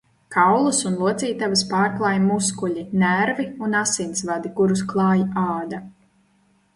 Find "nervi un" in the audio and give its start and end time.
3.03-3.77